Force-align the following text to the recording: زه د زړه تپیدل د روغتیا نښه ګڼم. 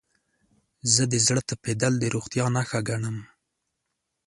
زه 0.93 1.03
د 1.11 1.15
زړه 1.25 1.41
تپیدل 1.49 1.93
د 1.99 2.05
روغتیا 2.15 2.45
نښه 2.55 2.79
ګڼم. 2.87 3.17